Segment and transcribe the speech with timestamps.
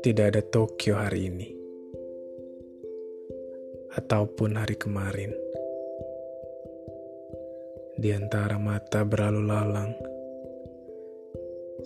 [0.00, 1.46] Tidak ada Tokyo hari ini,
[3.94, 5.30] ataupun hari kemarin.
[7.94, 9.94] Di antara mata berlalu lalang,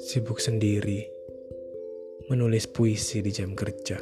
[0.01, 1.05] sibuk sendiri
[2.33, 4.01] menulis puisi di jam kerja.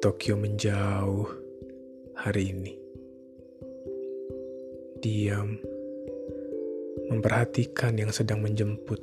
[0.00, 1.28] Tokyo menjauh
[2.16, 2.79] hari ini.
[5.00, 5.56] Diam,
[7.08, 9.00] memperhatikan yang sedang menjemput,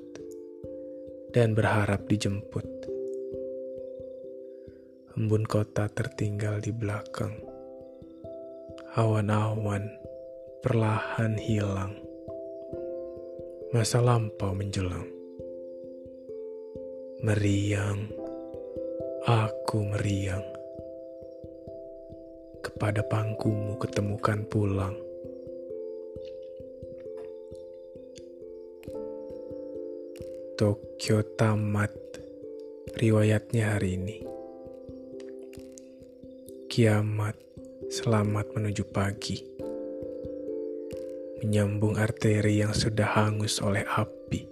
[1.34, 2.70] dan berharap dijemput.
[5.18, 7.34] Embun kota tertinggal di belakang.
[8.94, 9.90] Awan-awan
[10.62, 11.98] perlahan hilang.
[13.74, 15.10] Masa lampau menjelang.
[17.26, 18.06] Meriang,
[19.26, 20.46] aku meriang.
[22.62, 25.07] Kepada pangkumu ketemukan pulang.
[30.58, 31.94] Tokyo tamat
[32.98, 34.26] riwayatnya hari ini.
[36.66, 37.38] Kiamat
[37.94, 39.38] selamat menuju pagi.
[41.46, 44.50] Menyambung arteri yang sudah hangus oleh api.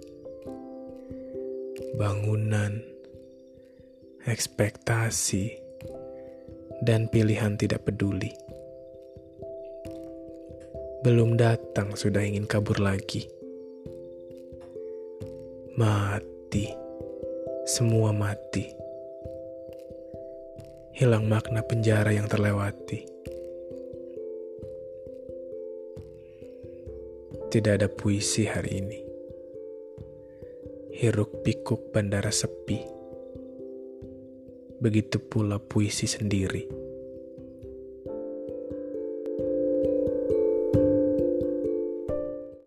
[1.97, 2.85] Bangunan,
[4.29, 5.57] ekspektasi,
[6.85, 8.29] dan pilihan tidak peduli.
[11.01, 13.25] Belum datang sudah ingin kabur lagi.
[15.75, 16.71] Mati,
[17.67, 18.63] semua mati.
[20.95, 23.03] Hilang makna penjara yang terlewati.
[27.51, 28.99] Tidak ada puisi hari ini.
[30.95, 32.79] Hiruk pikuk bandara sepi.
[34.79, 36.84] Begitu pula puisi sendiri.